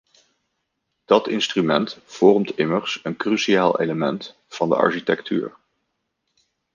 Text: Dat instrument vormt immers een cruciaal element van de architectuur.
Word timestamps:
Dat 1.05 1.27
instrument 1.27 1.99
vormt 2.05 2.57
immers 2.57 2.99
een 3.03 3.15
cruciaal 3.15 3.79
element 3.79 4.35
van 4.47 4.69
de 4.69 4.75
architectuur. 4.75 5.57